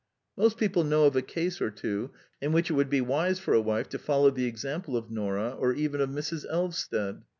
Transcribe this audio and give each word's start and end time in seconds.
Most 0.35 0.57
people 0.57 0.83
know 0.83 1.05
of 1.05 1.15
a 1.15 1.21
case 1.21 1.61
or 1.61 1.69
two 1.69 2.09
in 2.41 2.51
which 2.53 2.71
it 2.71 2.73
would 2.73 2.89
be 2.89 3.01
wise 3.01 3.37
for 3.37 3.53
a 3.53 3.61
wife 3.61 3.87
to 3.89 3.99
follow 3.99 4.31
the 4.31 4.45
example 4.47 4.97
of 4.97 5.11
Nora 5.11 5.51
or 5.55 5.73
even 5.73 6.01
of 6.01 6.09
Mrs. 6.09 6.43
Elvsted. 6.51 7.21